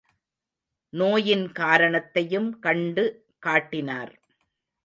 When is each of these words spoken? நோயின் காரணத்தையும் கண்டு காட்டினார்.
நோயின் 0.93 1.51
காரணத்தையும் 1.51 2.59
கண்டு 2.59 3.05
காட்டினார். 3.39 4.13